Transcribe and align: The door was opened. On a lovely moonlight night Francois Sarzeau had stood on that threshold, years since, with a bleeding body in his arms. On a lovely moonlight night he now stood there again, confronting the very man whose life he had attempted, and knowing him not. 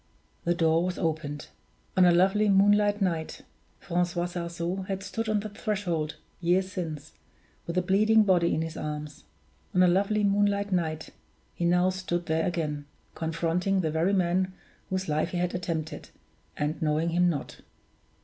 The 0.45 0.55
door 0.55 0.83
was 0.83 0.97
opened. 0.97 1.49
On 1.95 2.05
a 2.05 2.11
lovely 2.11 2.49
moonlight 2.49 3.03
night 3.03 3.41
Francois 3.79 4.25
Sarzeau 4.25 4.87
had 4.87 5.03
stood 5.03 5.29
on 5.29 5.41
that 5.41 5.55
threshold, 5.55 6.15
years 6.39 6.71
since, 6.71 7.11
with 7.67 7.77
a 7.77 7.83
bleeding 7.83 8.23
body 8.23 8.51
in 8.55 8.63
his 8.63 8.75
arms. 8.75 9.25
On 9.75 9.83
a 9.83 9.87
lovely 9.87 10.23
moonlight 10.23 10.71
night 10.71 11.11
he 11.53 11.65
now 11.65 11.91
stood 11.91 12.25
there 12.25 12.47
again, 12.47 12.85
confronting 13.13 13.81
the 13.81 13.91
very 13.91 14.11
man 14.13 14.53
whose 14.89 15.07
life 15.07 15.29
he 15.29 15.37
had 15.37 15.53
attempted, 15.53 16.09
and 16.57 16.81
knowing 16.81 17.09
him 17.09 17.29
not. 17.29 17.59